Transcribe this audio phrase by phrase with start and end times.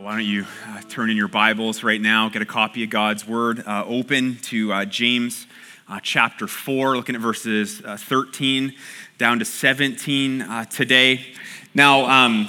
[0.00, 3.28] Why don't you uh, turn in your Bibles right now, get a copy of God's
[3.28, 5.46] Word, uh, open to uh, James
[5.90, 8.74] uh, chapter 4, looking at verses uh, 13
[9.18, 11.34] down to 17 uh, today.
[11.74, 12.48] Now, um,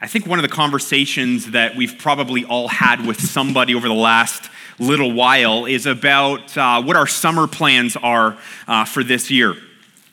[0.00, 3.94] I think one of the conversations that we've probably all had with somebody over the
[3.94, 6.54] last little while is about
[6.84, 8.38] what our summer plans are
[8.86, 9.56] for this year.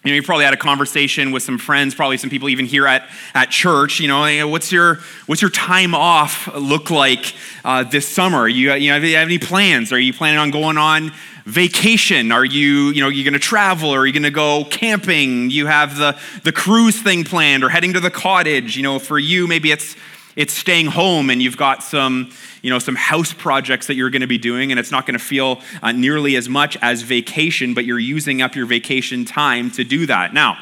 [0.08, 2.88] You know, you probably had a conversation with some friends, probably some people even here
[2.88, 4.00] at, at church.
[4.00, 7.36] You know, what's your what's your time off look like
[7.66, 8.48] uh, this summer?
[8.48, 9.92] You, you, know, you have any plans?
[9.92, 11.12] Are you planning on going on
[11.44, 12.32] vacation?
[12.32, 13.90] Are you you know you going to travel?
[13.90, 15.50] Are you going to go camping?
[15.50, 18.78] You have the the cruise thing planned, or heading to the cottage?
[18.78, 19.98] You know, for you maybe it's
[20.38, 24.22] it's staying home and you've got some you know some house projects that you're going
[24.22, 27.74] to be doing and it's not going to feel uh, nearly as much as vacation
[27.74, 30.34] but you're using up your vacation time to do that.
[30.34, 30.58] Now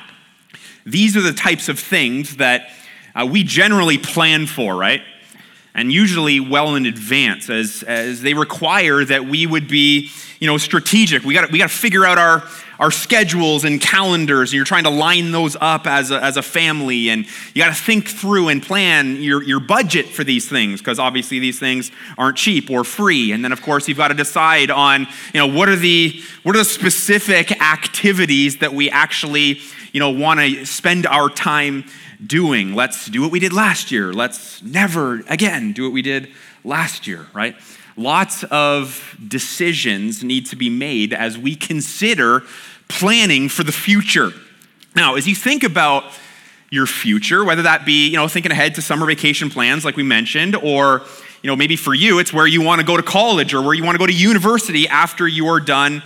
[0.86, 2.72] these are the types of things that
[3.14, 5.04] uh, we generally plan for right?
[5.76, 10.10] And usually well in advance as, as they require that we would be
[10.46, 12.44] you know strategic we got we got to figure out our
[12.80, 16.42] our schedules and calendars, and you're trying to line those up as a, as a
[16.42, 20.82] family, and you got to think through and plan your, your budget for these things,
[20.82, 23.32] because obviously these things aren't cheap or free.
[23.32, 26.54] And then, of course, you've got to decide on, you know, what are the, what
[26.56, 29.62] are the specific activities that we actually,
[29.94, 31.86] you know, want to spend our time
[32.26, 32.76] doing.
[32.76, 34.12] Let's do what we did last year.
[34.12, 36.30] Let's never again do what we did
[36.64, 37.56] last year, right?
[37.98, 42.44] Lots of decisions need to be made as we consider
[42.90, 44.32] planning for the future.
[44.96, 46.04] Now, as you think about
[46.70, 50.04] your future, whether that be, you know, thinking ahead to summer vacation plans like we
[50.04, 51.04] mentioned, or,
[51.42, 53.74] you know, maybe for you it's where you want to go to college or where
[53.74, 56.04] you want to go to university after you are done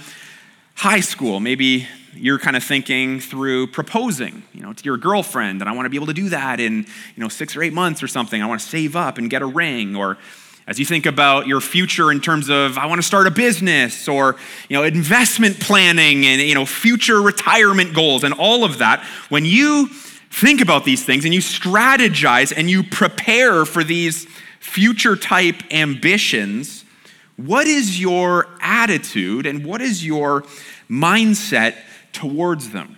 [0.76, 1.40] high school.
[1.40, 5.86] Maybe you're kind of thinking through proposing, you know, to your girlfriend, and I want
[5.86, 8.42] to be able to do that in, you know, 6 or 8 months or something.
[8.42, 10.18] I want to save up and get a ring or
[10.70, 14.08] as you think about your future in terms of I want to start a business
[14.08, 14.36] or
[14.70, 19.46] you know investment planning and you know future retirement goals and all of that, when
[19.46, 19.88] you
[20.30, 24.28] think about these things and you strategize and you prepare for these
[24.60, 26.86] future type ambitions,
[27.36, 30.44] what is your attitude and what is your
[30.88, 31.78] mindset
[32.14, 32.96] towards them?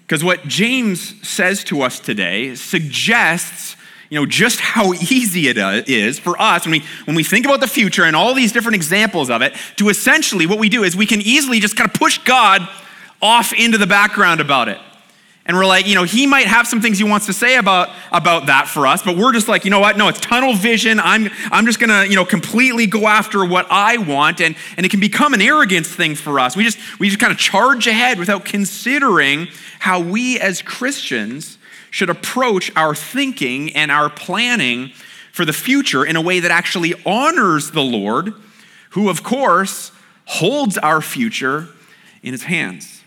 [0.00, 3.76] Because what James says to us today suggests
[4.10, 5.82] you know, just how easy it uh,
[6.20, 9.28] for us when we, when we think about the future and all these different examples
[9.30, 12.18] of it, to essentially what we do is we can easily just kind of push
[12.18, 12.66] God
[13.20, 14.78] off into the background about it.
[15.44, 17.88] And we're like, you know, he might have some things he wants to say about,
[18.12, 19.96] about that for us, but we're just like, you know what?
[19.96, 21.00] No, it's tunnel vision.
[21.00, 24.42] I'm, I'm just going to, you know, completely go after what I want.
[24.42, 26.54] And, and it can become an arrogance thing for us.
[26.54, 29.48] We just, we just kind of charge ahead without considering
[29.78, 31.57] how we as Christians
[31.90, 34.92] should approach our thinking and our planning
[35.32, 38.34] for the future in a way that actually honors the Lord,
[38.90, 39.92] who, of course,
[40.26, 41.68] holds our future
[42.22, 43.02] in his hands.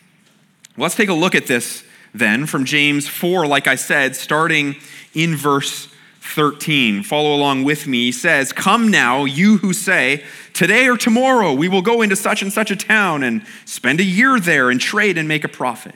[0.77, 1.83] let's take a look at this
[2.13, 4.75] then from James 4, like I said, starting
[5.13, 5.87] in verse
[6.21, 7.03] 13.
[7.03, 8.05] Follow along with me.
[8.05, 12.41] He says, Come now, you who say, Today or tomorrow we will go into such
[12.41, 15.95] and such a town and spend a year there and trade and make a profit.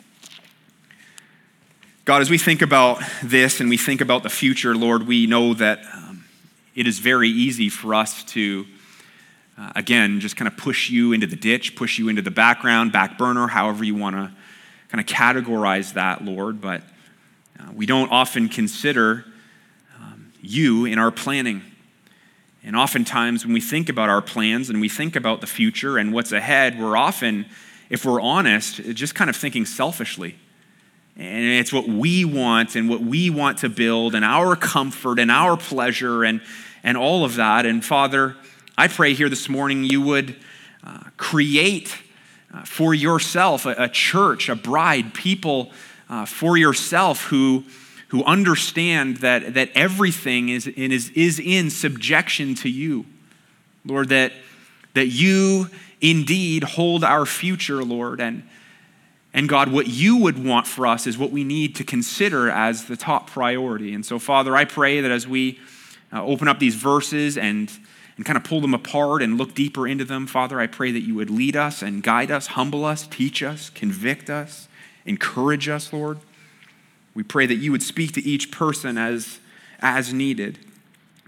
[2.11, 5.53] God, as we think about this and we think about the future, Lord, we know
[5.53, 6.25] that um,
[6.75, 8.65] it is very easy for us to,
[9.57, 12.91] uh, again, just kind of push you into the ditch, push you into the background,
[12.91, 14.29] back burner, however you want to
[14.89, 16.59] kind of categorize that, Lord.
[16.59, 16.81] But
[17.57, 19.23] uh, we don't often consider
[19.97, 21.61] um, you in our planning.
[22.61, 26.11] And oftentimes, when we think about our plans and we think about the future and
[26.11, 27.45] what's ahead, we're often,
[27.89, 30.35] if we're honest, just kind of thinking selfishly.
[31.17, 35.29] And it's what we want and what we want to build and our comfort and
[35.29, 36.41] our pleasure and,
[36.83, 37.65] and all of that.
[37.65, 38.35] And Father,
[38.77, 40.35] I pray here this morning you would
[40.83, 41.97] uh, create
[42.53, 45.71] uh, for yourself a, a, church, a bride, people
[46.09, 47.63] uh, for yourself who,
[48.09, 53.05] who understand that, that everything is, is, is in subjection to you.
[53.85, 54.33] Lord, that,
[54.93, 55.69] that you
[56.01, 58.47] indeed hold our future, Lord, and
[59.33, 62.85] and God, what you would want for us is what we need to consider as
[62.85, 63.93] the top priority.
[63.93, 65.59] And so, Father, I pray that as we
[66.11, 67.71] uh, open up these verses and,
[68.17, 70.27] and kind of pull them apart and look deeper into them.
[70.27, 73.69] Father, I pray that you would lead us and guide us, humble us, teach us,
[73.69, 74.67] convict us,
[75.05, 76.19] encourage us, Lord.
[77.13, 79.39] We pray that you would speak to each person as,
[79.79, 80.59] as needed.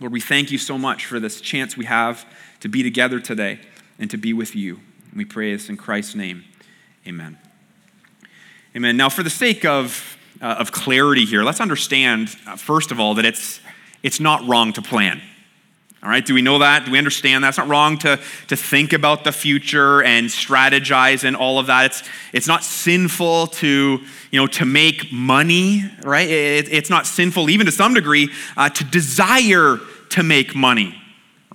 [0.02, 2.26] Lord, we thank you so much for this chance we have
[2.60, 3.60] to be together today
[3.98, 4.82] and to be with you.
[5.16, 6.44] We pray this in Christ's name.
[7.08, 7.38] Amen.
[8.76, 8.98] Amen.
[8.98, 13.14] Now, for the sake of, uh, of clarity here, let's understand, uh, first of all,
[13.14, 13.60] that it's,
[14.02, 15.22] it's not wrong to plan.
[16.02, 16.86] All right, do we know that?
[16.86, 17.50] Do we understand that?
[17.50, 21.86] It's not wrong to, to think about the future and strategize and all of that.
[21.86, 22.04] It's,
[22.34, 24.00] it's not sinful to,
[24.32, 26.28] you know, to make money, right?
[26.28, 29.78] It, it's not sinful, even to some degree, uh, to desire
[30.10, 31.00] to make money,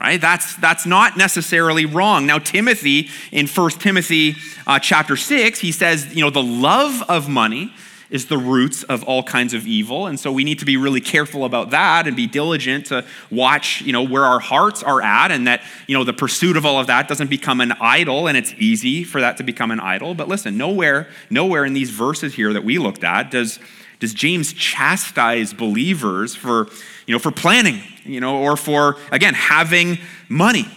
[0.00, 0.20] right?
[0.20, 2.26] That's, that's not necessarily wrong.
[2.26, 4.36] Now, Timothy, in 1 Timothy
[4.66, 7.72] uh, chapter 6, he says, you know, the love of money
[8.10, 10.06] is the roots of all kinds of evil.
[10.06, 13.82] And so we need to be really careful about that and be diligent to watch,
[13.82, 16.80] you know, where our hearts are at and that, you know, the pursuit of all
[16.80, 20.14] of that doesn't become an idol and it's easy for that to become an idol.
[20.14, 23.58] But listen, nowhere, nowhere in these verses here that we looked at does,
[24.00, 26.68] does James chastise believers for,
[27.08, 29.96] you know, for planning, you know, or for, again, having
[30.28, 30.68] money.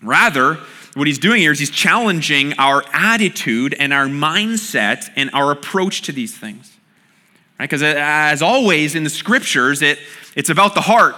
[0.00, 0.54] Rather,
[0.94, 6.02] what he's doing here is he's challenging our attitude and our mindset and our approach
[6.02, 6.72] to these things.
[7.58, 7.68] Right?
[7.68, 9.98] Because uh, as always in the scriptures, it,
[10.36, 11.16] it's about the heart.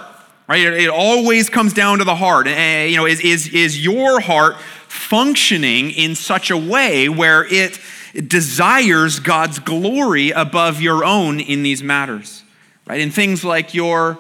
[0.49, 0.62] Right?
[0.62, 2.47] It, it always comes down to the heart.
[2.47, 4.56] And, you know, is, is, is your heart
[4.88, 7.79] functioning in such a way where it
[8.26, 12.43] desires God's glory above your own in these matters?
[12.87, 13.03] Right?
[13.03, 14.19] In things like your,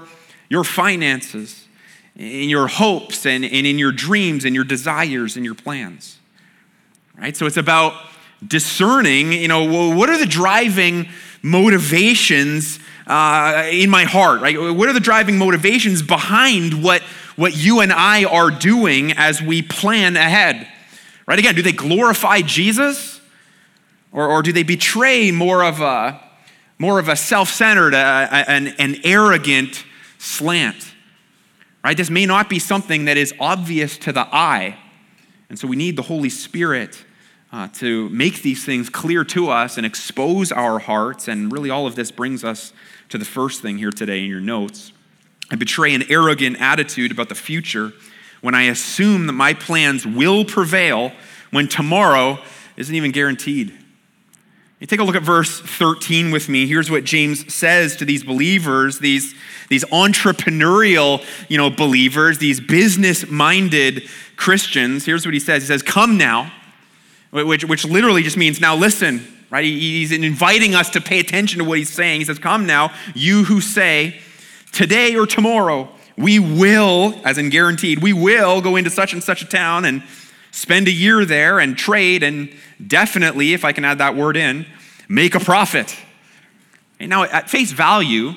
[0.48, 1.66] your finances,
[2.16, 6.18] in your hopes and, and in your dreams and your desires and your plans.
[7.18, 7.36] Right?
[7.36, 7.94] So it's about
[8.46, 11.08] discerning, you know, what are the driving
[11.42, 14.58] motivations uh, in my heart, right?
[14.58, 17.02] What are the driving motivations behind what,
[17.36, 20.66] what you and I are doing as we plan ahead?
[21.26, 21.38] Right?
[21.38, 23.20] Again, do they glorify Jesus?
[24.12, 26.20] Or, or do they betray more of a,
[26.78, 29.84] more of a self centered, uh, an, an arrogant
[30.18, 30.94] slant?
[31.84, 31.96] Right?
[31.96, 34.76] This may not be something that is obvious to the eye.
[35.48, 37.04] And so we need the Holy Spirit
[37.52, 41.28] uh, to make these things clear to us and expose our hearts.
[41.28, 42.72] And really, all of this brings us
[43.08, 44.92] to the first thing here today in your notes.
[45.50, 47.92] I betray an arrogant attitude about the future
[48.40, 51.12] when I assume that my plans will prevail
[51.50, 52.38] when tomorrow
[52.76, 53.76] isn't even guaranteed.
[54.78, 56.66] You take a look at verse 13 with me.
[56.66, 59.34] Here's what James says to these believers, these,
[59.70, 64.06] these entrepreneurial you know, believers, these business minded
[64.36, 65.06] Christians.
[65.06, 66.52] Here's what he says He says, Come now,
[67.30, 69.64] which, which literally just means now listen, right?
[69.64, 72.20] He's inviting us to pay attention to what he's saying.
[72.20, 74.20] He says, Come now, you who say,
[74.72, 75.88] Today or tomorrow,
[76.18, 80.02] we will, as in guaranteed, we will go into such and such a town and
[80.50, 82.50] spend a year there and trade and
[82.84, 84.66] definitely, if I can add that word in,
[85.08, 85.96] make a profit.
[86.98, 88.32] And now, at face value,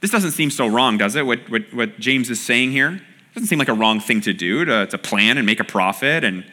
[0.00, 1.26] this doesn't seem so wrong, does it?
[1.26, 2.92] What, what, what James is saying here?
[2.92, 5.64] It doesn't seem like a wrong thing to do, to, to plan and make a
[5.64, 6.24] profit.
[6.24, 6.44] And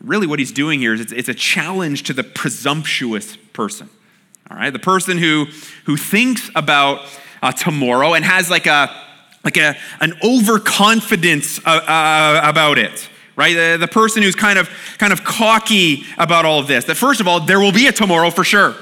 [0.00, 3.90] really, what he's doing here is it's, it's a challenge to the presumptuous person.
[4.50, 4.72] All right?
[4.72, 5.46] The person who,
[5.84, 7.06] who thinks about
[7.42, 8.90] uh, tomorrow and has like a
[9.42, 13.08] like a, an overconfidence uh, uh, about it
[13.40, 13.54] right?
[13.54, 14.68] The, the person who's kind of,
[14.98, 16.84] kind of cocky about all of this.
[16.84, 18.76] That first of all, there will be a tomorrow for sure.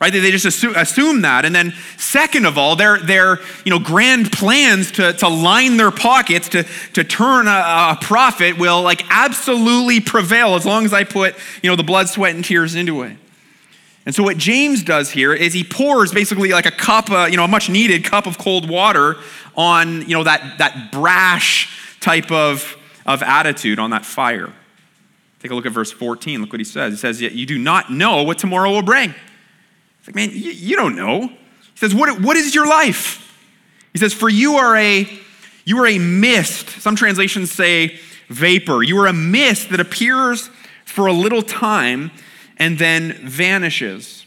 [0.00, 0.12] Right?
[0.12, 1.44] They just assume, assume that.
[1.44, 5.90] And then second of all, their, their you know, grand plans to, to line their
[5.90, 11.02] pockets, to, to turn a, a profit will like absolutely prevail as long as I
[11.02, 13.16] put you know, the blood, sweat, and tears into it.
[14.06, 17.36] And so what James does here is he pours basically like a cup, uh, you
[17.36, 19.16] know, a much needed cup of cold water
[19.56, 22.77] on, you know, that, that brash type of
[23.08, 24.52] of attitude on that fire.
[25.40, 26.42] Take a look at verse 14.
[26.42, 26.92] Look what he says.
[26.92, 29.14] He says, Yet you do not know what tomorrow will bring.
[29.98, 31.28] It's like, man, you, you don't know.
[31.28, 31.36] He
[31.74, 33.24] says, what, what is your life?
[33.94, 35.08] He says, For you are a
[35.64, 36.68] you are a mist.
[36.80, 37.98] Some translations say
[38.28, 38.82] vapor.
[38.82, 40.48] You are a mist that appears
[40.84, 42.10] for a little time
[42.58, 44.24] and then vanishes.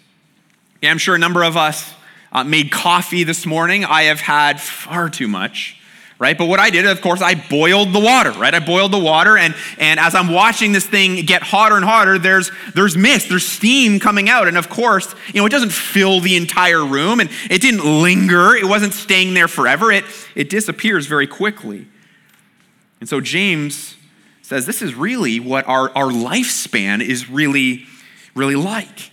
[0.82, 1.94] Yeah, I'm sure a number of us
[2.32, 3.86] uh, made coffee this morning.
[3.86, 5.81] I have had far too much
[6.22, 6.38] right?
[6.38, 8.54] But what I did, of course, I boiled the water, right?
[8.54, 12.20] I boiled the water, and, and as I'm watching this thing get hotter and hotter,
[12.20, 14.48] there's, there's mist, there's steam coming out.
[14.48, 18.56] And of course, you know, it doesn't fill the entire room, and it didn't linger,
[18.56, 21.88] it wasn't staying there forever, it, it disappears very quickly.
[23.00, 23.96] And so James
[24.44, 27.86] says this is really what our, our lifespan is really,
[28.36, 29.10] really like.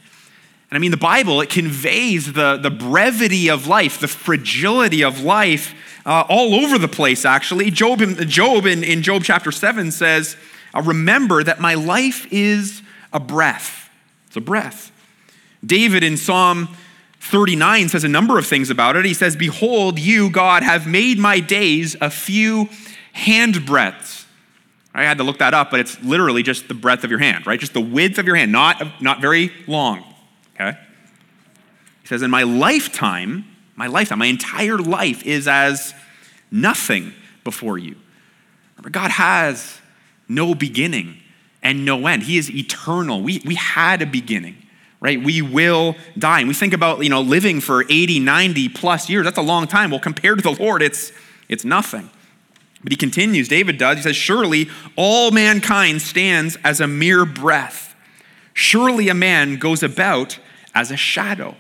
[0.71, 5.23] And I mean, the Bible, it conveys the, the brevity of life, the fragility of
[5.23, 5.75] life
[6.07, 7.71] uh, all over the place, actually.
[7.71, 10.37] Job, Job in, in Job chapter 7 says,
[10.75, 13.91] uh, Remember that my life is a breath.
[14.27, 14.93] It's a breath.
[15.65, 16.69] David in Psalm
[17.21, 19.05] 39 says a number of things about it.
[19.05, 22.69] He says, Behold, you, God, have made my days a few
[23.15, 24.27] handbreadths.
[24.95, 27.47] I had to look that up, but it's literally just the breadth of your hand,
[27.47, 27.61] right?
[27.61, 30.03] Just the width of your hand, not, not very long.
[30.55, 30.79] Okay?
[32.03, 33.45] He says, In my lifetime,
[33.79, 35.95] my lifetime, my entire life is as
[36.51, 37.13] nothing
[37.45, 37.95] before you.
[38.77, 39.81] Remember, God has
[40.29, 41.19] no beginning
[41.63, 42.25] and no end.
[42.25, 43.23] He is eternal.
[43.23, 44.57] We, we had a beginning,
[45.01, 45.23] right?
[45.23, 46.41] We will die.
[46.41, 49.25] And we think about, you know, living for 80, 90 plus years.
[49.25, 49.93] That's a long time.
[49.93, 51.13] Well, compared to the Lord, it's,
[51.49, 52.11] it's nothing.
[52.83, 53.99] But he continues, David does.
[53.99, 57.95] He says, Surely all mankind stands as a mere breath.
[58.55, 60.41] Surely a man goes about
[60.75, 61.55] as a shadow.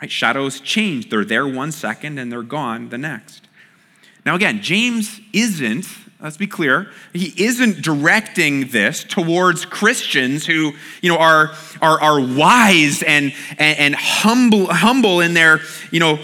[0.00, 0.10] Right?
[0.10, 1.10] Shadows change.
[1.10, 3.48] They're there one second and they're gone the next.
[4.26, 5.86] Now, again, James isn't,
[6.20, 10.72] let's be clear, he isn't directing this towards Christians who,
[11.02, 15.60] you know, are, are, are wise and, and, and humble, humble in their,
[15.90, 16.18] you know,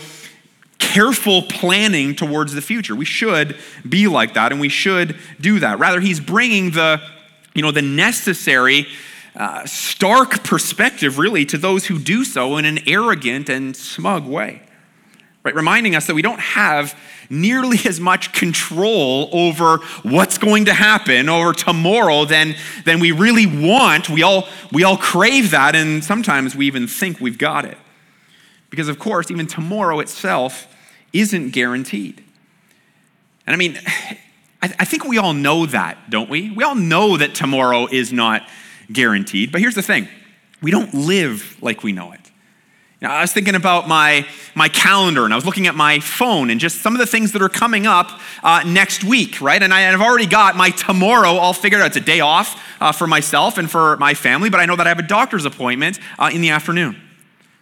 [0.78, 2.96] careful planning towards the future.
[2.96, 5.78] We should be like that and we should do that.
[5.78, 7.00] Rather, he's bringing the,
[7.54, 8.86] you know, the necessary
[9.36, 14.62] uh, stark perspective, really, to those who do so in an arrogant and smug way.
[15.42, 15.54] Right?
[15.54, 16.98] Reminding us that we don't have
[17.30, 23.46] nearly as much control over what's going to happen over tomorrow than, than we really
[23.46, 24.10] want.
[24.10, 27.78] We all, we all crave that, and sometimes we even think we've got it.
[28.68, 30.66] Because, of course, even tomorrow itself
[31.12, 32.22] isn't guaranteed.
[33.46, 33.78] And I mean,
[34.62, 36.50] I, I think we all know that, don't we?
[36.50, 38.42] We all know that tomorrow is not
[38.92, 39.52] guaranteed.
[39.52, 40.08] But here's the thing
[40.62, 42.20] we don't live like we know it.
[43.00, 46.50] Now, I was thinking about my, my calendar and I was looking at my phone
[46.50, 49.62] and just some of the things that are coming up uh, next week, right?
[49.62, 51.86] And I, have already got my tomorrow all figured out.
[51.86, 54.86] It's a day off uh, for myself and for my family, but I know that
[54.86, 57.00] I have a doctor's appointment uh, in the afternoon,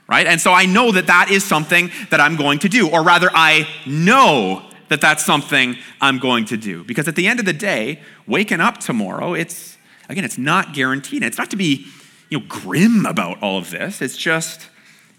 [0.08, 0.26] right?
[0.26, 3.30] And so I know that that is something that I'm going to do, or rather,
[3.32, 6.82] I know that that's something I'm going to do.
[6.82, 9.77] Because at the end of the day, waking up tomorrow, it's
[10.08, 11.22] Again, it's not guaranteed.
[11.22, 11.86] It's not to be
[12.30, 14.00] you know, grim about all of this.
[14.00, 14.68] It's just,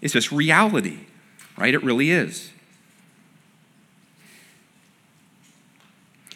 [0.00, 0.98] it's just reality,
[1.56, 1.74] right?
[1.74, 2.50] It really is.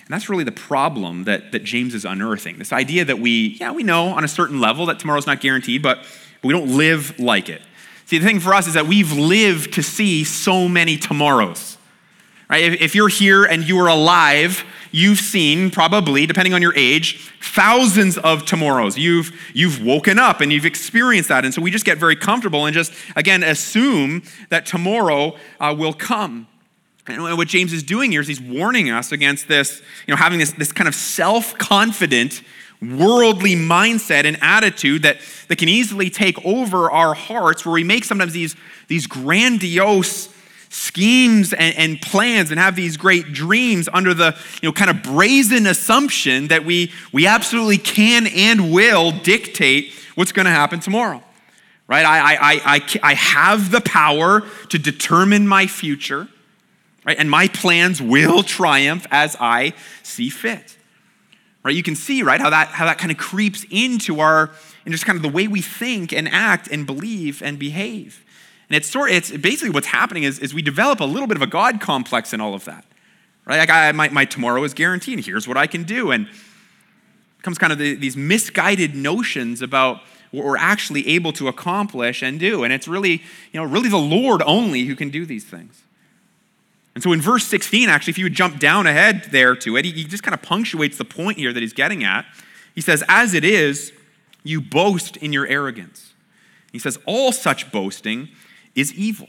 [0.04, 2.58] And that's really the problem that, that James is unearthing.
[2.58, 5.82] This idea that we, yeah, we know on a certain level that tomorrow's not guaranteed,
[5.82, 5.98] but,
[6.42, 7.62] but we don't live like it.
[8.04, 11.78] See, the thing for us is that we've lived to see so many tomorrows.
[12.50, 12.64] Right?
[12.64, 17.28] If, if you're here and you are alive you've seen, probably, depending on your age,
[17.42, 18.96] thousands of tomorrows.
[18.96, 21.44] You've, you've woken up and you've experienced that.
[21.44, 25.94] And so we just get very comfortable and just, again, assume that tomorrow uh, will
[25.94, 26.46] come.
[27.08, 30.38] And what James is doing here is he's warning us against this, you know, having
[30.38, 32.42] this, this kind of self confident,
[32.80, 38.04] worldly mindset and attitude that, that can easily take over our hearts, where we make
[38.04, 38.54] sometimes these,
[38.86, 40.28] these grandiose
[40.74, 45.04] schemes and, and, plans and have these great dreams under the you know kind of
[45.04, 51.22] brazen assumption that we we absolutely can and will dictate what's going to happen tomorrow
[51.86, 52.04] right?
[52.04, 56.26] I, I, I, I have the power to determine my future
[57.04, 57.16] right?
[57.18, 60.76] And my plans will triumph as i see fit
[61.62, 61.74] right?
[61.74, 64.50] You can see right how that how that kind of creeps into our
[64.84, 68.24] and just kind of the way we think and act and believe and behave
[68.68, 71.42] and it's sort it's basically what's happening is, is we develop a little bit of
[71.42, 72.84] a God complex in all of that.
[73.44, 73.58] Right?
[73.58, 75.24] Like I, my, my tomorrow is guaranteed.
[75.24, 76.10] Here's what I can do.
[76.10, 76.28] And
[77.42, 82.40] comes kind of the, these misguided notions about what we're actually able to accomplish and
[82.40, 82.64] do.
[82.64, 85.82] And it's really, you know, really the Lord only who can do these things.
[86.94, 89.84] And so in verse 16, actually, if you would jump down ahead there to it,
[89.84, 92.24] he, he just kind of punctuates the point here that he's getting at.
[92.74, 93.92] He says, As it is,
[94.42, 96.14] you boast in your arrogance.
[96.72, 98.28] He says, All such boasting
[98.74, 99.28] is evil.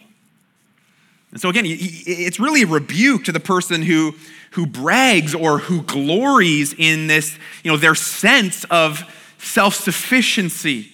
[1.32, 4.16] And so, again, it's really a rebuke to the person who,
[4.52, 9.04] who brags or who glories in this, you know, their sense of
[9.38, 10.94] self sufficiency,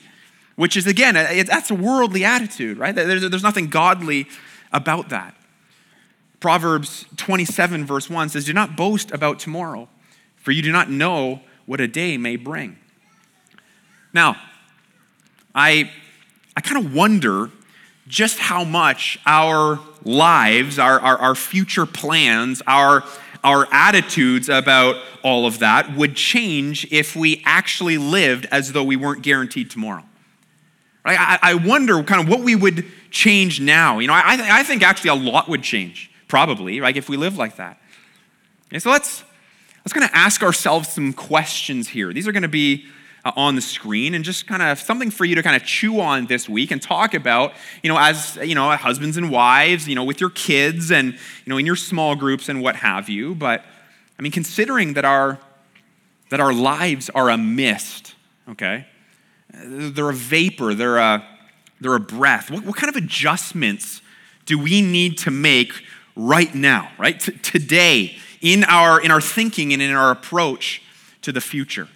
[0.55, 2.95] which is, again, that's a worldly attitude, right?
[2.95, 4.27] There's nothing godly
[4.71, 5.35] about that.
[6.39, 9.87] Proverbs 27, verse 1 says, Do not boast about tomorrow,
[10.37, 12.77] for you do not know what a day may bring.
[14.11, 14.37] Now,
[15.53, 15.91] I,
[16.57, 17.51] I kind of wonder
[18.11, 23.05] just how much our lives, our, our, our, future plans, our,
[23.41, 28.97] our attitudes about all of that would change if we actually lived as though we
[28.97, 30.03] weren't guaranteed tomorrow.
[31.05, 31.17] Right?
[31.17, 33.99] I, I wonder kind of what we would change now.
[33.99, 37.37] You know, I, I think actually a lot would change, probably, right, if we live
[37.37, 37.79] like that.
[38.67, 39.23] Okay, so let's
[39.85, 42.11] let's kind of ask ourselves some questions here.
[42.11, 42.87] These are going to be
[43.23, 45.99] uh, on the screen and just kind of something for you to kind of chew
[45.99, 49.95] on this week and talk about, you know, as, you know, husbands and wives, you
[49.95, 53.35] know, with your kids and, you know, in your small groups and what have you.
[53.35, 53.63] But
[54.17, 55.39] I mean, considering that our
[56.31, 58.15] that our lives are a mist,
[58.47, 58.87] okay?
[59.53, 61.27] They're a vapor, they're a,
[61.81, 62.49] they're a breath.
[62.49, 64.01] What, what kind of adjustments
[64.45, 65.73] do we need to make
[66.15, 67.19] right now, right?
[67.19, 70.81] T- today, in our, in our thinking and in our approach
[71.21, 71.89] to the future?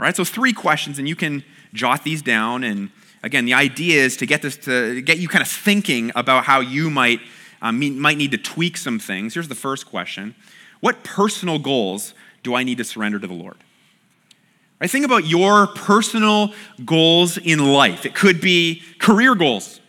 [0.00, 2.64] All right, so three questions, and you can jot these down.
[2.64, 2.88] And
[3.22, 6.60] again, the idea is to get this to get you kind of thinking about how
[6.60, 7.20] you might
[7.60, 9.34] um, might need to tweak some things.
[9.34, 10.34] Here's the first question:
[10.80, 13.58] What personal goals do I need to surrender to the Lord?
[14.80, 18.06] Right, think about your personal goals in life.
[18.06, 19.79] It could be career goals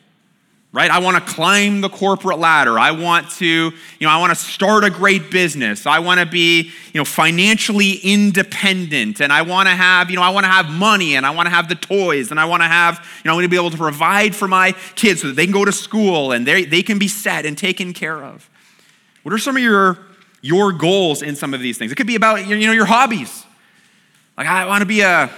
[0.73, 0.89] right?
[0.89, 2.79] I want to climb the corporate ladder.
[2.79, 5.85] I want to, you know, I want to start a great business.
[5.85, 10.21] I want to be, you know, financially independent and I want to have, you know,
[10.21, 12.63] I want to have money and I want to have the toys and I want
[12.63, 15.27] to have, you know, I want to be able to provide for my kids so
[15.27, 18.23] that they can go to school and they they can be set and taken care
[18.23, 18.49] of.
[19.23, 19.99] What are some of your
[20.41, 21.91] your goals in some of these things?
[21.91, 23.45] It could be about, you know, your hobbies.
[24.37, 25.29] Like I want to be a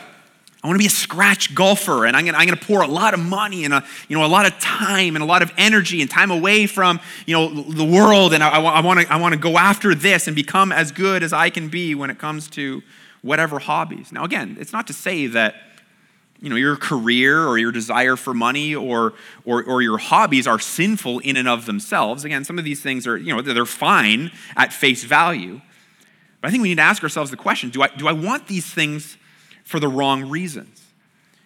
[0.64, 2.82] I want to be a scratch golfer, and I'm going, to, I'm going to pour
[2.82, 5.42] a lot of money and a, you know, a lot of time and a lot
[5.42, 8.34] of energy and time away from you know, the world.
[8.34, 11.22] And I, I, want to, I want to go after this and become as good
[11.22, 12.82] as I can be when it comes to
[13.22, 14.14] whatever hobbies.
[14.14, 15.56] Now, again, it's not to say that
[16.40, 19.14] you know, your career or your desire for money or,
[19.46, 22.24] or, or your hobbies are sinful in and of themselves.
[22.24, 25.62] Again, some of these things are, you know, they're fine at face value.
[26.42, 28.48] But I think we need to ask ourselves the question do I, do I want
[28.48, 29.18] these things
[29.74, 30.86] for the wrong reasons?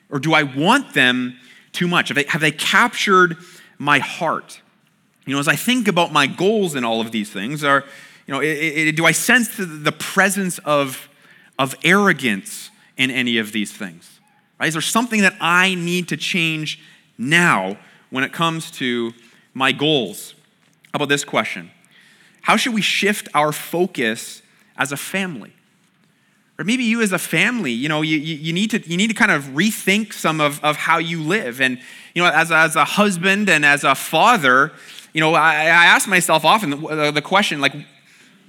[0.10, 1.38] Or do I want them
[1.72, 2.10] too much?
[2.10, 3.38] Have they, have they captured
[3.78, 4.60] my heart?
[5.26, 7.86] You know, as I think about my goals in all of these things, are,
[8.26, 11.08] you know, it, it, do I sense the, presence of,
[11.58, 14.20] of arrogance in any of these things?
[14.60, 14.68] Right?
[14.68, 16.84] Is there something that I need to change
[17.18, 17.78] now
[18.10, 19.14] when it comes to
[19.54, 20.34] my goals?
[20.92, 21.72] How about this question?
[22.42, 24.42] How should we shift our focus
[24.76, 25.54] as a family?
[26.60, 29.14] Or maybe you as a family, you know, you, you, need, to, you need to
[29.14, 31.62] kind of rethink some of, of how you live.
[31.62, 31.80] And,
[32.16, 34.72] you know, as, as a husband and as a father,
[35.14, 37.76] you know, I, I ask myself often the, the question, like,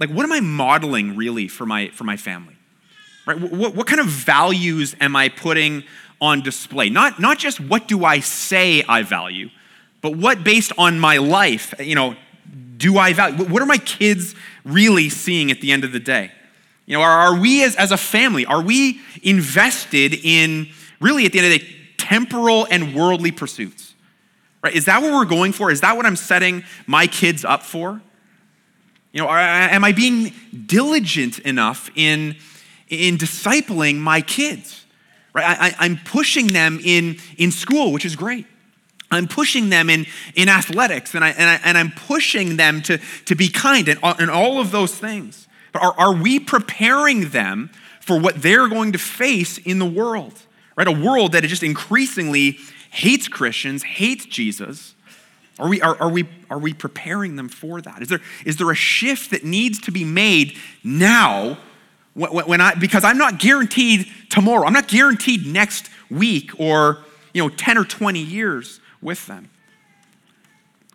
[0.01, 2.57] like, what am I modeling really for my, for my family?
[3.27, 3.39] Right?
[3.39, 5.85] What, what kind of values am I putting
[6.21, 6.89] on display?
[6.89, 9.51] Not, not just what do I say I value,
[10.01, 12.17] but what based on my life, you know,
[12.79, 13.45] do I value?
[13.45, 16.33] What are my kids really seeing at the end of the day?
[16.89, 20.69] You know, are, are we as, as a family, are we invested in
[21.01, 23.95] really at the end of the day, temporal and worldly pursuits?
[24.65, 24.75] Right?
[24.75, 25.71] Is that what we're going for?
[25.71, 28.01] Is that what I'm setting my kids up for?
[29.13, 30.33] You know, are, am I being
[30.67, 32.37] diligent enough in,
[32.89, 34.87] in discipling my kids?
[35.35, 35.45] Right?
[35.45, 38.47] I, I'm pushing them in, in school, which is great.
[39.11, 42.99] I'm pushing them in, in athletics, and, I, and, I, and I'm pushing them to,
[43.27, 45.48] to be kind and, and all of those things.
[45.73, 50.35] But are, are we preparing them for what they're going to face in the world?
[50.77, 50.89] Right?
[50.89, 52.59] A world that just increasingly
[52.91, 54.95] hates Christians, hates Jesus.
[55.59, 58.01] Are we, are, are, we, are we preparing them for that?
[58.01, 61.59] Is there, is there a shift that needs to be made now
[62.15, 67.49] when I, because I'm not guaranteed tomorrow, I'm not guaranteed next week or you know,
[67.49, 69.51] 10 or 20 years with them?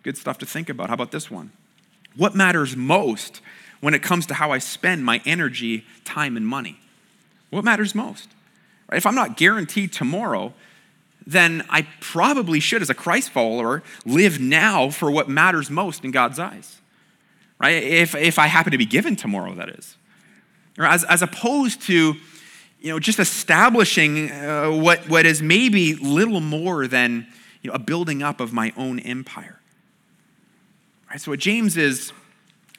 [0.02, 0.88] Good stuff to think about.
[0.88, 1.52] How about this one?
[2.16, 3.40] What matters most
[3.84, 6.80] when it comes to how I spend my energy, time, and money?
[7.50, 8.30] What matters most?
[8.90, 8.96] Right?
[8.96, 10.54] If I'm not guaranteed tomorrow,
[11.26, 16.12] then I probably should, as a Christ follower, live now for what matters most in
[16.12, 16.80] God's eyes.
[17.58, 17.82] Right?
[17.82, 19.98] If, if I happen to be given tomorrow, that is.
[20.78, 22.14] As, as opposed to
[22.80, 27.26] you know, just establishing uh, what, what is maybe little more than
[27.60, 29.60] you know, a building up of my own empire.
[31.10, 31.20] Right?
[31.20, 32.14] So what James is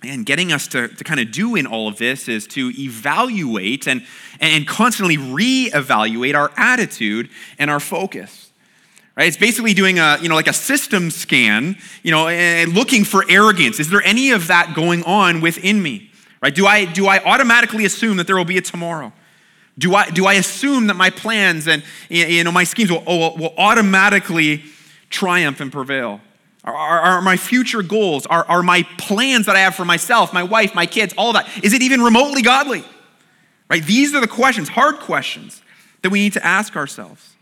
[0.05, 3.87] and getting us to, to kind of do in all of this is to evaluate
[3.87, 4.05] and,
[4.39, 8.45] and constantly re-evaluate our attitude and our focus
[9.15, 9.27] right?
[9.27, 13.25] It's basically doing a you know like a system scan you know and looking for
[13.29, 13.79] arrogance.
[13.79, 16.53] Is there any of that going on within me right?
[16.53, 19.13] Do i do i automatically assume that there will be a tomorrow?
[19.77, 23.37] Do i do i assume that my plans and you know my schemes will, will,
[23.37, 24.63] will automatically
[25.09, 26.21] triumph and prevail
[26.73, 30.43] are, are, my future goals, are, are my plans that I have for myself, my
[30.43, 32.83] wife, my kids, all that, is it even remotely godly?
[33.69, 33.83] Right?
[33.83, 35.61] These are the questions, hard questions,
[36.01, 37.35] that we need to ask ourselves.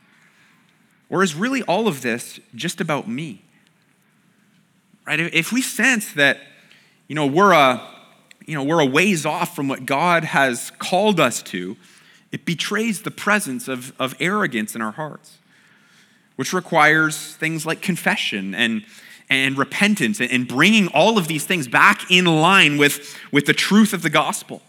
[1.09, 3.41] Or is really all of this just about me?
[5.05, 5.19] Right?
[5.19, 6.39] If we sense that,
[7.07, 7.81] you know, we're a,
[8.45, 11.77] you know, we're a ways off from what God has called us to,
[12.31, 15.37] it betrays the presence of, of arrogance in our hearts,
[16.35, 18.83] which requires things like confession and,
[19.33, 23.93] and repentance and, bringing all of these things back in line with, with the truth
[23.93, 24.61] of the gospel,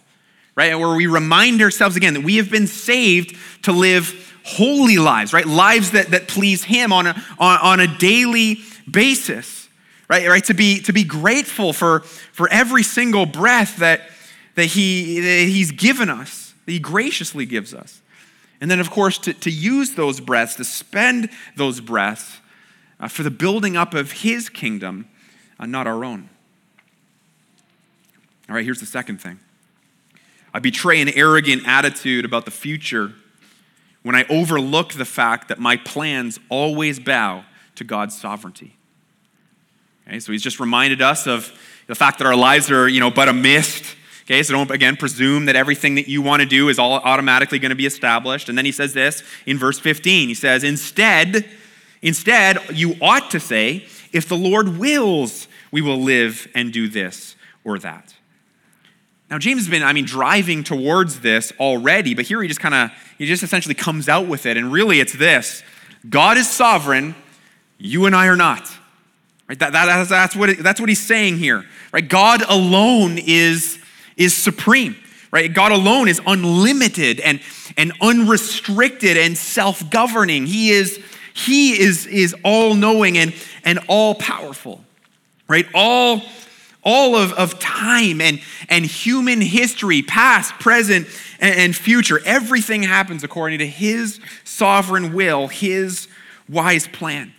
[0.54, 0.74] right?
[0.74, 5.46] Where we remind ourselves again that we have been saved to live holy lives, right?
[5.46, 8.58] Lives that, that please Him on a, on, on a daily
[8.90, 9.68] basis,
[10.08, 10.26] right?
[10.28, 10.44] right?
[10.44, 14.02] To, be, to be grateful for, for every single breath that,
[14.54, 18.00] that, he, that He's given us, that He graciously gives us.
[18.60, 22.38] And then, of course, to, to use those breaths, to spend those breaths
[23.00, 25.08] uh, for the building up of His kingdom,
[25.58, 26.28] uh, not our own.
[28.48, 29.38] All right, here's the second thing
[30.52, 33.12] I betray an arrogant attitude about the future
[34.02, 37.44] when I overlook the fact that my plans always bow
[37.76, 38.76] to God's sovereignty.
[40.06, 41.52] Okay, so he's just reminded us of
[41.86, 43.96] the fact that our lives are, you know, but a mist.
[44.24, 47.58] Okay, so don't again presume that everything that you want to do is all automatically
[47.58, 48.48] going to be established.
[48.48, 50.28] And then he says this in verse 15.
[50.28, 51.48] He says, Instead,
[52.04, 57.34] instead, you ought to say, if the Lord wills, we will live and do this
[57.64, 58.14] or that.
[59.28, 62.74] Now, James has been, I mean, driving towards this already, but here he just kind
[62.74, 64.56] of, he just essentially comes out with it.
[64.56, 65.64] And really, it's this
[66.08, 67.16] God is sovereign,
[67.78, 68.70] you and I are not.
[69.48, 69.58] Right?
[69.58, 71.64] That, that, that's, what it, that's what he's saying here.
[71.92, 72.08] Right?
[72.08, 73.78] God alone is,
[74.16, 74.94] is supreme.
[75.32, 75.52] Right?
[75.52, 77.40] God alone is unlimited and,
[77.76, 80.46] and unrestricted and self-governing.
[80.46, 81.02] He is,
[81.34, 84.82] he is, is all-knowing and, and all-powerful.
[85.46, 85.66] Right?
[85.74, 86.22] All
[86.84, 91.08] all of, of time and, and human history, past, present,
[91.40, 92.20] and, and future.
[92.24, 96.08] Everything happens according to His sovereign will, His
[96.48, 97.32] wise plan.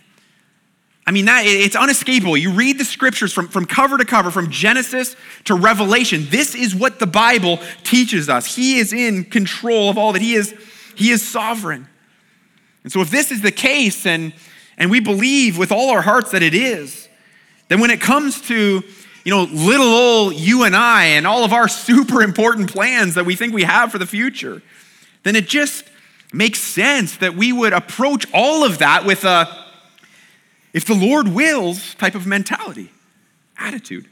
[1.06, 2.36] I mean, that, it's unescapable.
[2.36, 6.26] You read the scriptures from, from cover to cover, from Genesis to Revelation.
[6.28, 8.52] This is what the Bible teaches us.
[8.56, 10.52] He is in control of all that, He is,
[10.96, 11.86] he is sovereign.
[12.86, 14.32] And so, if this is the case, and,
[14.78, 17.08] and we believe with all our hearts that it is,
[17.66, 18.84] then when it comes to
[19.24, 23.26] you know, little old you and I and all of our super important plans that
[23.26, 24.62] we think we have for the future,
[25.24, 25.84] then it just
[26.32, 29.48] makes sense that we would approach all of that with a,
[30.72, 32.92] if the Lord wills, type of mentality,
[33.58, 34.06] attitude,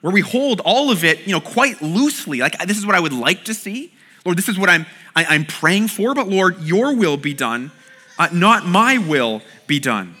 [0.00, 2.38] where we hold all of it, you know, quite loosely.
[2.38, 3.92] Like, this is what I would like to see.
[4.26, 4.84] Lord, this is what I'm,
[5.14, 7.70] I, am i am praying for, but Lord, your will be done,
[8.18, 10.16] uh, not my will be done.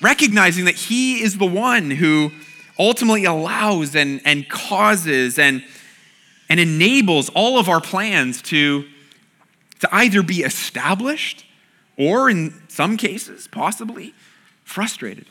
[0.00, 2.30] Recognizing that He is the one who
[2.78, 5.64] ultimately allows and, and causes and,
[6.48, 8.84] and enables all of our plans to,
[9.80, 11.44] to either be established
[11.98, 14.14] or, in some cases, possibly
[14.62, 15.26] frustrated.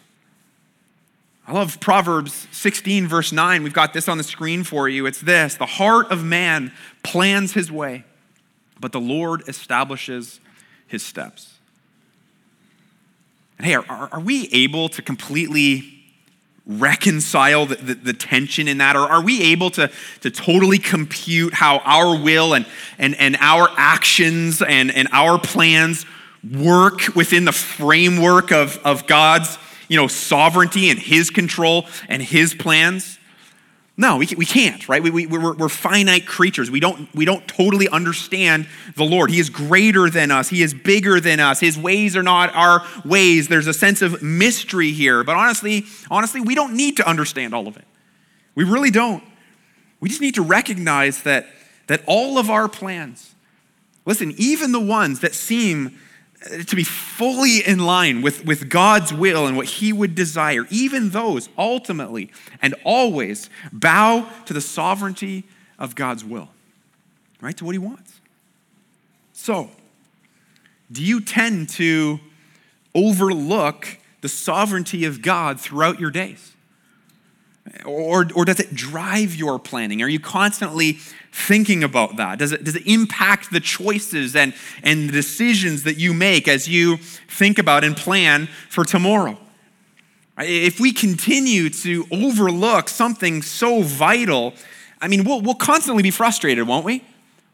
[1.47, 3.61] I love Proverbs 16, verse 9.
[3.61, 5.05] We've got this on the screen for you.
[5.05, 6.71] It's this The heart of man
[7.03, 8.03] plans his way,
[8.79, 10.39] but the Lord establishes
[10.87, 11.55] his steps.
[13.57, 15.91] And hey, are, are we able to completely
[16.65, 18.95] reconcile the, the, the, tension in that?
[18.95, 22.65] Or are we able to, to totally compute how our will and,
[22.97, 26.07] and, and our actions and, and our plans
[26.43, 32.53] work within the framework of, of God's you know, sovereignty and his control and his
[32.53, 33.19] plans?
[33.97, 35.01] No, we, we can't, right?
[35.01, 36.69] We, we, we're, we're finite creatures.
[36.69, 38.67] We don't, we don't totally understand
[38.97, 39.29] the Lord.
[39.29, 41.61] He is greater than us, He is bigger than us.
[41.61, 43.47] His ways are not our ways.
[43.47, 45.23] There's a sense of mystery here.
[45.23, 47.85] But honestly, honestly, we don't need to understand all of it.
[48.53, 49.23] We really don't.
[50.01, 51.47] We just need to recognize that,
[51.87, 53.33] that all of our plans,
[54.05, 55.97] listen, even the ones that seem
[56.45, 61.09] to be fully in line with, with God's will and what He would desire, even
[61.09, 62.31] those ultimately
[62.61, 65.43] and always bow to the sovereignty
[65.79, 66.49] of God's will,
[67.41, 67.55] right?
[67.57, 68.19] To what He wants.
[69.33, 69.71] So,
[70.91, 72.19] do you tend to
[72.93, 76.54] overlook the sovereignty of God throughout your days?
[77.83, 80.01] Or, or does it drive your planning?
[80.03, 80.93] Are you constantly
[81.31, 82.37] thinking about that?
[82.37, 86.69] Does it, does it impact the choices and, and the decisions that you make as
[86.69, 86.97] you
[87.27, 89.37] think about and plan for tomorrow?
[90.37, 94.53] If we continue to overlook something so vital,
[95.01, 97.03] I mean, we'll, we'll constantly be frustrated, won't we?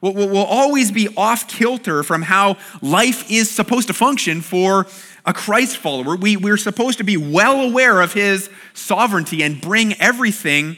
[0.02, 4.88] We'll, we'll always be off kilter from how life is supposed to function for
[5.26, 6.16] a Christ follower.
[6.16, 10.78] We, we're supposed to be well aware of his sovereignty and bring everything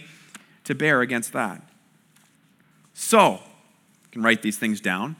[0.65, 1.61] to bear against that.
[2.93, 5.15] So, you can write these things down.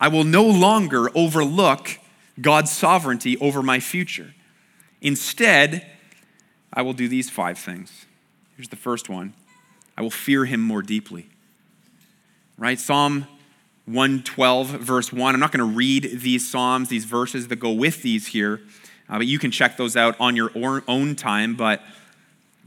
[0.00, 1.98] I will no longer overlook
[2.40, 4.34] God's sovereignty over my future.
[5.00, 5.86] Instead,
[6.72, 8.06] I will do these five things.
[8.56, 9.34] Here's the first one
[9.96, 11.28] I will fear him more deeply.
[12.56, 12.78] Right?
[12.78, 13.26] Psalm
[13.86, 15.34] 112, verse 1.
[15.34, 18.60] I'm not going to read these Psalms, these verses that go with these here,
[19.08, 21.54] uh, but you can check those out on your own time.
[21.54, 21.80] But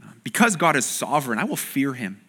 [0.02, 2.20] uh, because God is sovereign, I will fear him.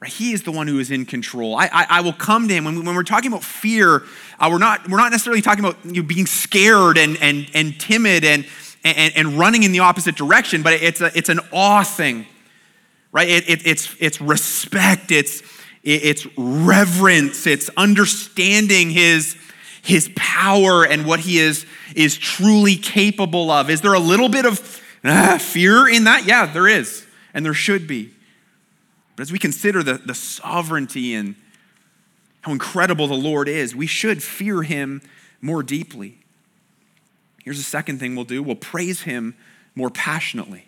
[0.00, 0.12] Right?
[0.12, 1.56] He is the one who is in control.
[1.56, 2.64] I, I, I will come to him.
[2.64, 4.02] When, when we're talking about fear,
[4.38, 7.78] uh, we're, not, we're not necessarily talking about you know, being scared and, and, and
[7.78, 8.46] timid and,
[8.84, 12.26] and, and running in the opposite direction, but it's, a, it's an awe thing,
[13.12, 13.28] right?
[13.28, 15.46] It, it, it's, it's respect, it's, it,
[15.82, 19.36] it's reverence, it's understanding his,
[19.82, 21.64] his power and what he is,
[21.94, 23.70] is truly capable of.
[23.70, 26.26] Is there a little bit of ah, fear in that?
[26.26, 28.12] Yeah, there is, and there should be.
[29.16, 31.34] But as we consider the, the sovereignty and
[32.42, 35.02] how incredible the Lord is, we should fear him
[35.40, 36.18] more deeply.
[37.42, 39.34] Here's the second thing we'll do we'll praise him
[39.74, 40.66] more passionately.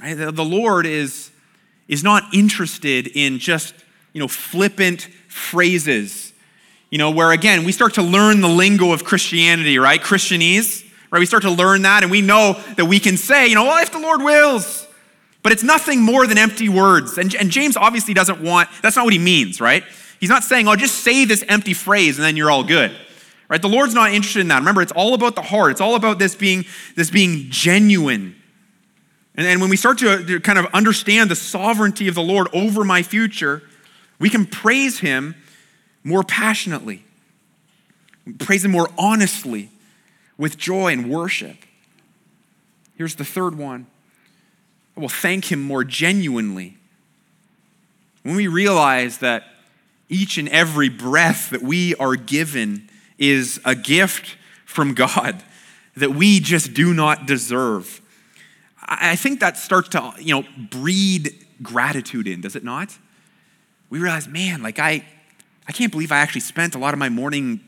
[0.00, 0.14] Right?
[0.14, 1.30] The, the Lord is,
[1.88, 3.74] is not interested in just
[4.12, 6.32] you know, flippant phrases,
[6.90, 10.00] you know, where again, we start to learn the lingo of Christianity, right?
[10.00, 11.18] Christianese, right?
[11.18, 13.82] We start to learn that and we know that we can say, you know, well,
[13.82, 14.86] if the Lord wills,
[15.42, 17.16] but it's nothing more than empty words.
[17.16, 19.84] And, and James obviously doesn't want, that's not what he means, right?
[20.20, 22.94] He's not saying, oh, just say this empty phrase and then you're all good.
[23.48, 23.62] Right?
[23.62, 24.58] The Lord's not interested in that.
[24.58, 25.70] Remember, it's all about the heart.
[25.70, 28.34] It's all about this being, this being genuine.
[29.38, 32.48] And, and when we start to, to kind of understand the sovereignty of the Lord
[32.52, 33.62] over my future,
[34.18, 35.34] we can praise him
[36.04, 37.04] more passionately.
[38.40, 39.70] Praise him more honestly
[40.36, 41.56] with joy and worship.
[42.96, 43.86] Here's the third one
[44.96, 46.76] I will thank Him more genuinely.
[48.24, 49.44] When we realize that
[50.08, 55.40] each and every breath that we are given is a gift from God
[55.96, 58.00] that we just do not deserve,
[58.88, 62.96] I think that starts to, you know, breed gratitude in, does it not?
[63.90, 65.04] We realize, man, like I,
[65.66, 67.60] I can't believe I actually spent a lot of my morning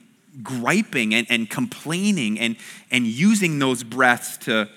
[0.43, 2.57] griping and, and complaining and,
[2.91, 4.69] and using those breaths to,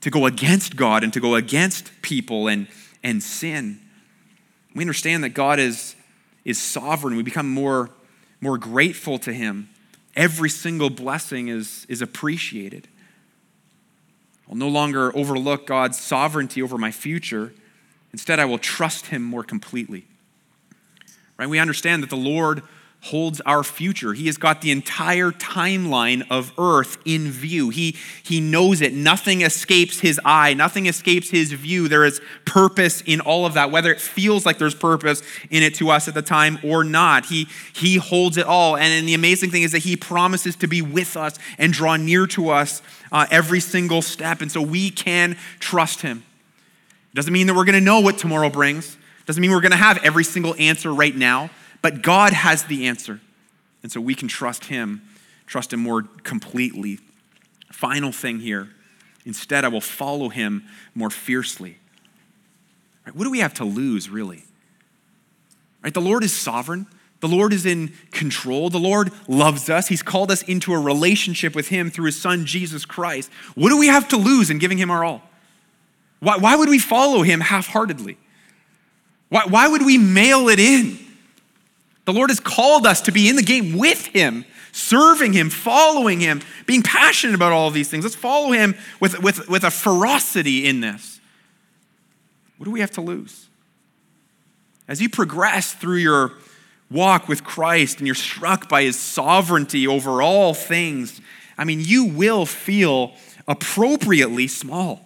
[0.00, 2.66] to go against God and to go against people and,
[3.04, 3.80] and sin.
[4.74, 5.94] We understand that God is,
[6.44, 7.16] is sovereign.
[7.16, 7.90] We become more,
[8.40, 9.68] more grateful to Him.
[10.16, 12.88] Every single blessing is, is appreciated.
[14.48, 17.52] I'll no longer overlook God's sovereignty over my future.
[18.12, 20.06] Instead, I will trust Him more completely.
[21.36, 21.48] Right?
[21.48, 22.62] We understand that the Lord
[23.00, 24.12] holds our future.
[24.12, 27.70] He has got the entire timeline of earth in view.
[27.70, 28.92] He, he knows it.
[28.92, 31.86] Nothing escapes his eye, nothing escapes his view.
[31.86, 35.76] There is purpose in all of that, whether it feels like there's purpose in it
[35.76, 37.26] to us at the time or not.
[37.26, 38.76] He, he holds it all.
[38.76, 42.26] And, the amazing thing is that he promises to be with us and draw near
[42.26, 44.40] to us uh, every single step.
[44.40, 46.24] And so we can trust him.
[47.12, 48.94] It doesn't mean that we're going to know what tomorrow brings.
[48.94, 51.50] It doesn't mean we're going to have every single answer right now.
[51.82, 53.20] But God has the answer.
[53.82, 55.02] And so we can trust Him,
[55.46, 56.98] trust Him more completely.
[57.72, 58.70] Final thing here
[59.24, 61.78] instead, I will follow Him more fiercely.
[63.04, 63.14] Right?
[63.14, 64.44] What do we have to lose, really?
[65.82, 65.94] Right?
[65.94, 66.86] The Lord is sovereign.
[67.20, 68.70] The Lord is in control.
[68.70, 69.88] The Lord loves us.
[69.88, 73.30] He's called us into a relationship with Him through His Son, Jesus Christ.
[73.54, 75.22] What do we have to lose in giving Him our all?
[76.20, 78.18] Why, why would we follow Him half heartedly?
[79.30, 80.98] Why, why would we mail it in?
[82.04, 86.20] The Lord has called us to be in the game with Him, serving Him, following
[86.20, 88.04] Him, being passionate about all of these things.
[88.04, 91.20] Let's follow Him with, with, with a ferocity in this.
[92.58, 93.48] What do we have to lose?
[94.86, 96.32] As you progress through your
[96.90, 101.20] walk with Christ and you're struck by His sovereignty over all things,
[101.56, 103.14] I mean, you will feel
[103.46, 105.04] appropriately small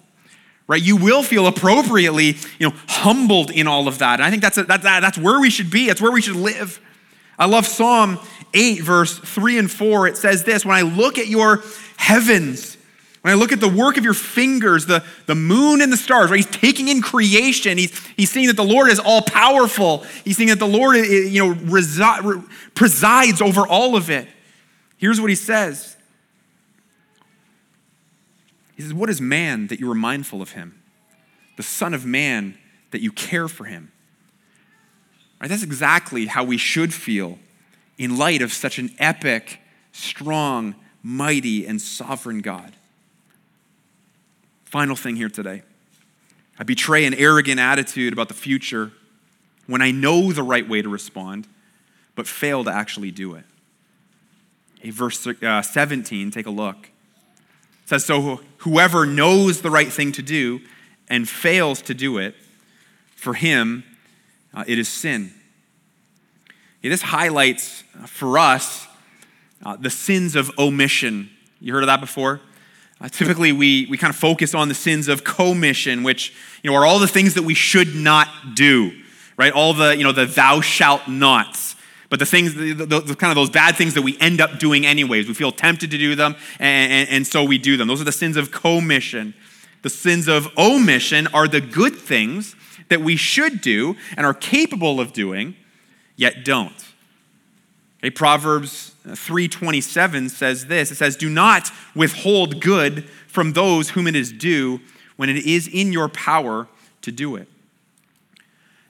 [0.68, 0.82] right?
[0.82, 4.20] You will feel appropriately you know humbled in all of that.
[4.20, 5.86] And i think that's, a, that, that, that's where we should be.
[5.86, 6.80] That's where we should live.
[7.38, 8.18] I love Psalm
[8.54, 10.06] 8, verse 3 and 4.
[10.06, 11.62] It says this When I look at your
[11.96, 12.76] heavens,
[13.22, 16.28] when I look at the work of your fingers, the, the moon and the stars,
[16.28, 16.38] right?
[16.38, 17.78] He's taking in creation.
[17.78, 20.04] He's, he's seeing that the Lord is all powerful.
[20.24, 24.26] He's seeing that the Lord you know, resi- presides over all of it.
[24.96, 25.96] Here's what he says
[28.74, 30.82] He says, What is man that you are mindful of him?
[31.56, 32.58] The Son of Man
[32.90, 33.92] that you care for him.
[35.40, 35.48] Right?
[35.48, 37.38] That's exactly how we should feel
[37.98, 39.60] in light of such an epic,
[39.92, 42.74] strong, mighty, and sovereign God.
[44.72, 45.60] Final thing here today
[46.58, 48.90] I betray an arrogant attitude about the future
[49.66, 51.46] when I know the right way to respond,
[52.14, 53.44] but fail to actually do it.
[54.82, 56.88] Verse uh, 17, take a look.
[57.82, 60.62] It says, So whoever knows the right thing to do
[61.06, 62.34] and fails to do it
[63.14, 63.84] for him,
[64.54, 65.34] uh, it is sin.
[66.80, 68.86] Yeah, this highlights uh, for us
[69.66, 71.28] uh, the sins of omission.
[71.60, 72.40] You heard of that before?
[73.02, 76.76] Uh, typically, we, we kind of focus on the sins of commission, which you know,
[76.76, 78.92] are all the things that we should not do,
[79.36, 79.52] right?
[79.52, 81.74] All the, you know, the thou shalt nots.
[82.10, 84.60] But the things, the, the, the kind of those bad things that we end up
[84.60, 85.26] doing anyways.
[85.26, 87.88] We feel tempted to do them, and, and, and so we do them.
[87.88, 89.34] Those are the sins of commission.
[89.82, 92.54] The sins of omission are the good things
[92.88, 95.56] that we should do and are capable of doing,
[96.14, 96.91] yet don't.
[98.02, 100.90] Okay, Proverbs 3:27 says this.
[100.90, 104.80] It says, "Do not withhold good from those whom it is due
[105.16, 106.66] when it is in your power
[107.02, 107.48] to do it."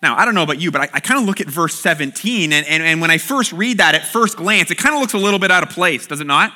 [0.03, 2.53] Now, I don't know about you, but I, I kind of look at verse 17,
[2.53, 5.13] and, and, and when I first read that at first glance, it kind of looks
[5.13, 6.53] a little bit out of place, does it not?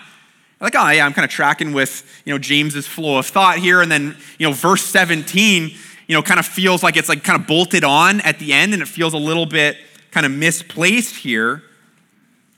[0.61, 3.83] Like, oh yeah, I'm kind of tracking with you know James's flow of thought here,
[3.83, 5.71] and then you know verse 17,
[6.07, 8.73] you know, kind of feels like it's like kind of bolted on at the end,
[8.73, 9.77] and it feels a little bit
[10.11, 11.63] kind of misplaced here.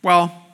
[0.03, 0.47] Well,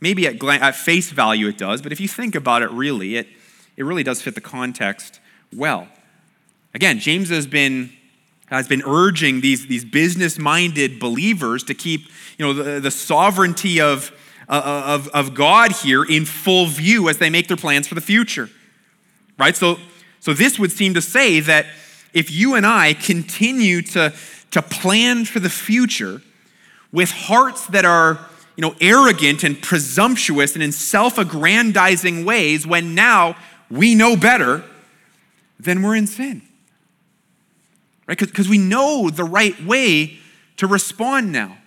[0.00, 3.28] maybe at, at face value it does, but if you think about it really, it,
[3.76, 5.20] it really does fit the context
[5.54, 5.88] well.
[6.74, 7.90] Again, James has been,
[8.46, 13.80] has been urging these, these business minded believers to keep you know, the, the sovereignty
[13.80, 14.12] of,
[14.48, 18.00] uh, of, of God here in full view as they make their plans for the
[18.00, 18.50] future.
[19.38, 19.56] Right?
[19.56, 19.78] So,
[20.20, 21.66] so this would seem to say that
[22.12, 24.12] if you and I continue to,
[24.50, 26.22] to plan for the future
[26.92, 28.18] with hearts that are
[28.56, 33.36] you know, arrogant and presumptuous and in self aggrandizing ways when now
[33.70, 34.64] we know better,
[35.60, 36.42] then we're in sin.
[38.06, 38.18] Right?
[38.18, 40.18] Because we know the right way
[40.56, 41.58] to respond now.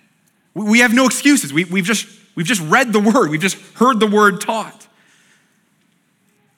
[0.54, 1.54] We have no excuses.
[1.54, 4.88] We, we've, just, we've just read the word, we've just heard the word taught.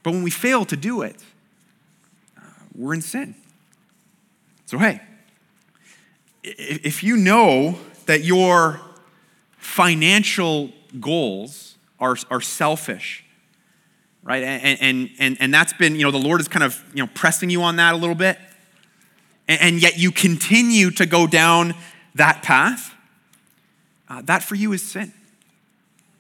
[0.04, 1.16] But when we fail to do it,
[2.38, 2.42] uh,
[2.76, 3.36] we're in sin.
[4.66, 5.02] So, hey,
[6.44, 8.80] if you know that you're
[9.62, 13.24] financial goals are, are selfish
[14.24, 14.44] right?
[14.44, 17.50] And, and, and, that's been you know the lord is kind of you know pressing
[17.50, 18.38] you on that a little bit.
[19.48, 21.74] And, and yet you continue to go down
[22.14, 22.94] that path.
[24.08, 25.12] Uh, that for you is sin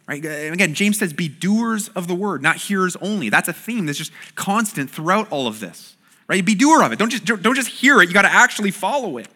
[0.08, 0.25] right?
[0.25, 3.30] And again james says be doers of the word not hearers only.
[3.30, 5.95] That's a theme that's just constant throughout all of this
[6.32, 6.45] right?
[6.45, 6.97] Be doer of it.
[6.97, 8.08] Don't just don't just hear it.
[8.08, 9.27] You got to actually follow it.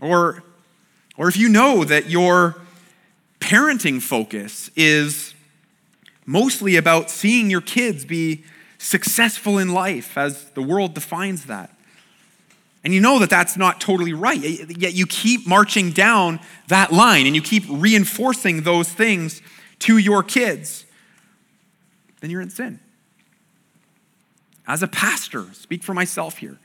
[0.00, 0.42] Or
[1.16, 2.56] or if you know that you're
[3.40, 5.34] parenting focus is
[6.26, 8.44] mostly about seeing your kids be
[8.78, 11.74] successful in life as the world defines that.
[12.84, 17.26] And you know that that's not totally right, yet you keep marching down that line
[17.26, 19.42] and you keep reinforcing those things
[19.80, 20.84] to your kids,
[22.20, 22.80] then you're in sin.
[24.66, 26.58] As a pastor, speak for myself here.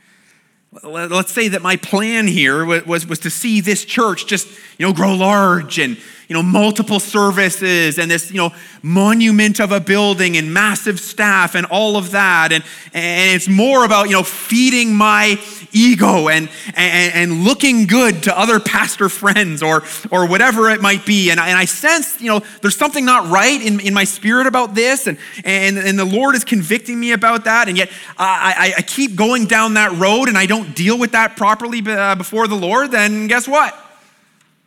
[0.81, 4.47] Let's say that my plan here was, was to see this church just,
[4.79, 9.71] you know, grow large and, you know, multiple services and this, you know, monument of
[9.71, 12.51] a building and massive staff and all of that.
[12.51, 15.35] And, and it's more about, you know, feeding my
[15.73, 21.05] ego and, and, and looking good to other pastor friends or, or whatever it might
[21.05, 21.31] be.
[21.31, 24.47] And I, and I sense, you know, there's something not right in, in my spirit
[24.47, 25.07] about this.
[25.07, 27.67] And, and, and the Lord is convicting me about that.
[27.67, 31.11] And yet I, I, I keep going down that road and I don't deal with
[31.11, 32.91] that properly uh, before the Lord.
[32.91, 33.75] Then guess what?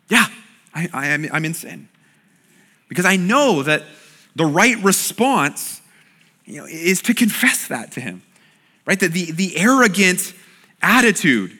[0.09, 0.25] Yeah,
[0.73, 1.89] I, I am, I'm in sin.
[2.89, 3.83] Because I know that
[4.35, 5.81] the right response
[6.45, 8.23] you know, is to confess that to Him,
[8.85, 8.99] right?
[8.99, 10.33] That the, the arrogant
[10.81, 11.57] attitude,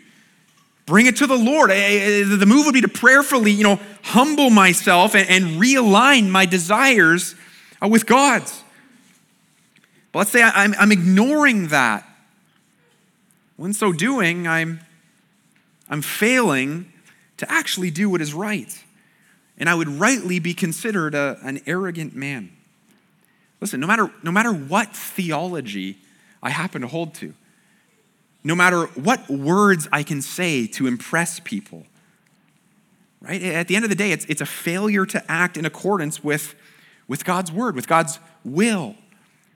[0.86, 1.70] bring it to the Lord.
[1.70, 7.36] The move would be to prayerfully, you know, humble myself and, realign my desires
[7.82, 8.64] uh, with God's.
[10.12, 12.04] But let's say I'm, I'm ignoring that.
[13.56, 14.82] When so doing, I'm,
[15.90, 16.92] I'm failing
[17.38, 18.84] to actually do what is right
[19.58, 22.52] and I would rightly be considered a, an arrogant man.
[23.60, 25.98] Listen, no matter, no matter what theology
[26.44, 27.34] I happen to hold to,
[28.44, 31.86] no matter what words I can say to impress people,
[33.22, 33.42] right?
[33.42, 36.56] At the end of the day, it's, it's a failure to act in accordance with,
[37.08, 38.96] with God's word, with God's will,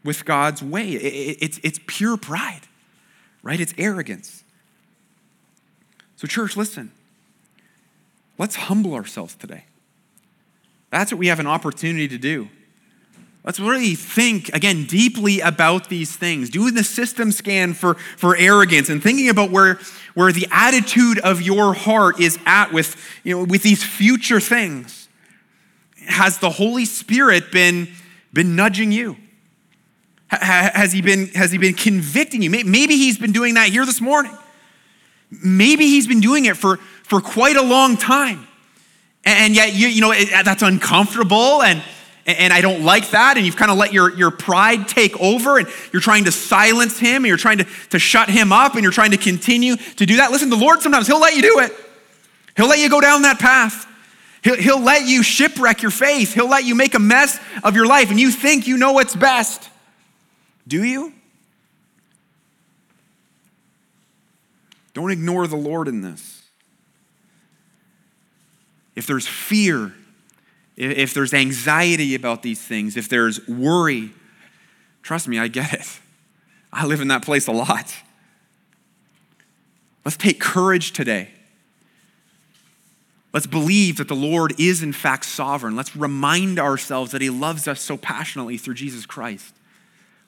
[0.03, 0.89] with God's way.
[0.89, 2.61] It, it, it's, it's pure pride,
[3.43, 3.59] right?
[3.59, 4.43] It's arrogance.
[6.17, 6.91] So, church, listen.
[8.37, 9.65] Let's humble ourselves today.
[10.89, 12.49] That's what we have an opportunity to do.
[13.43, 16.49] Let's really think, again, deeply about these things.
[16.51, 19.79] Doing the system scan for, for arrogance and thinking about where,
[20.13, 25.09] where the attitude of your heart is at with, you know, with these future things.
[26.05, 27.87] Has the Holy Spirit been,
[28.31, 29.17] been nudging you?
[30.27, 32.49] Has he, been, has he been convicting you?
[32.49, 34.37] Maybe he's been doing that here this morning.
[35.31, 38.47] Maybe he's been doing it for, for quite a long time.
[39.25, 41.83] And yet, you, you know, that's uncomfortable and,
[42.25, 43.37] and I don't like that.
[43.37, 46.99] And you've kind of let your, your pride take over and you're trying to silence
[46.99, 50.05] him and you're trying to, to shut him up and you're trying to continue to
[50.05, 50.31] do that.
[50.31, 51.73] Listen, the Lord sometimes, he'll let you do it.
[52.55, 53.87] He'll let you go down that path.
[54.43, 56.33] He'll, he'll let you shipwreck your faith.
[56.33, 59.15] He'll let you make a mess of your life and you think you know what's
[59.15, 59.69] best.
[60.67, 61.13] Do you?
[64.93, 66.43] Don't ignore the Lord in this.
[68.95, 69.93] If there's fear,
[70.81, 74.11] if there's anxiety about these things, if there's worry,
[75.03, 75.99] trust me, I get it.
[76.73, 77.95] I live in that place a lot.
[80.03, 81.29] Let's take courage today.
[83.33, 85.75] Let's believe that the Lord is, in fact, sovereign.
[85.75, 89.53] Let's remind ourselves that He loves us so passionately through Jesus Christ.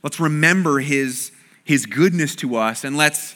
[0.04, 1.32] Let's remember His,
[1.64, 3.36] his goodness to us and let's,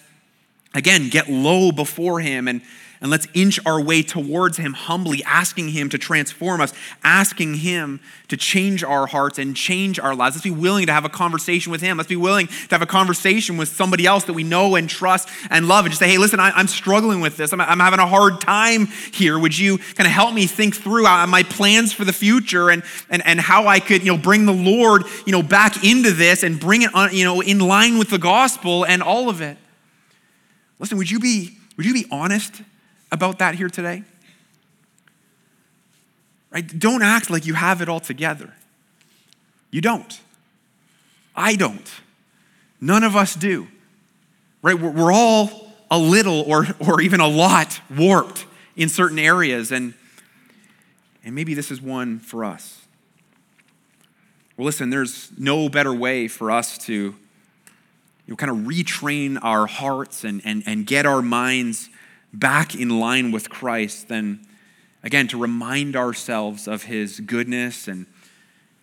[0.73, 2.61] again, get low before Him and
[2.99, 6.73] and let's inch our way towards Him humbly, asking Him to transform us,
[7.03, 10.35] asking Him to change our hearts and change our lives.
[10.35, 11.97] Let's be willing to have a conversation with Him.
[11.97, 15.29] Let's be willing to have a conversation with somebody else that we know and trust
[15.49, 17.53] and love and just say, hey, listen, I, am struggling with this.
[17.53, 19.37] I'm, I'm, having a hard time here.
[19.37, 22.83] Would you kind of help me think through uh, my plans for the future and,
[23.09, 26.43] and, and how I could, you know, bring the Lord, you know, back into this
[26.43, 29.57] and bring it, on, you know, in line with the gospel and all of it?
[30.79, 32.61] Listen, would you be, would you be honest
[33.11, 34.03] about that here today?
[36.51, 36.79] Right?
[36.79, 38.53] Don't act like you have it all together.
[39.71, 40.19] You don't.
[41.35, 41.91] I don't.
[42.79, 43.67] None of us do.
[44.61, 44.79] Right?
[44.79, 48.45] We're all a little or, or even a lot warped
[48.75, 49.93] in certain areas, and,
[51.23, 52.85] and maybe this is one for us.
[54.55, 57.15] Well, listen, there's no better way for us to you
[58.27, 61.89] know, kind of retrain our hearts and, and, and get our minds
[62.33, 64.45] back in line with Christ, then
[65.03, 67.87] again, to remind ourselves of his goodness.
[67.87, 68.05] And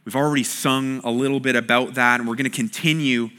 [0.04, 3.30] we've already sung a little bit about that, and we're going to continue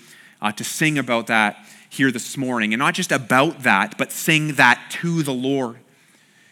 [0.41, 2.73] uh, to sing about that here this morning.
[2.73, 5.77] And not just about that, but sing that to the Lord.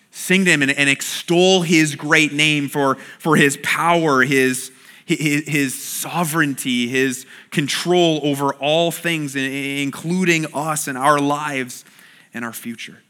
[0.09, 4.71] Sing to him and, and extol his great name for, for his power, his,
[5.05, 11.83] his, his sovereignty, his control over all things, including us and our lives
[12.33, 13.02] and our future.